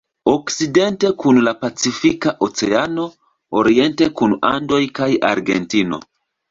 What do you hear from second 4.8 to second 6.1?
kaj Argentino.